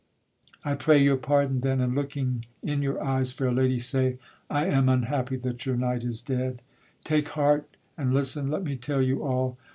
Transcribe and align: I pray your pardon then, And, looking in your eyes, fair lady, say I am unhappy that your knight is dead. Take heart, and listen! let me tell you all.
I 0.65 0.73
pray 0.73 0.97
your 0.97 1.17
pardon 1.17 1.59
then, 1.61 1.79
And, 1.79 1.93
looking 1.93 2.45
in 2.63 2.81
your 2.81 3.03
eyes, 3.03 3.31
fair 3.31 3.51
lady, 3.51 3.77
say 3.77 4.17
I 4.49 4.65
am 4.65 4.89
unhappy 4.89 5.35
that 5.35 5.63
your 5.67 5.77
knight 5.77 6.03
is 6.03 6.21
dead. 6.21 6.63
Take 7.03 7.27
heart, 7.37 7.77
and 7.99 8.11
listen! 8.11 8.49
let 8.49 8.63
me 8.63 8.77
tell 8.77 9.03
you 9.03 9.21
all. 9.21 9.59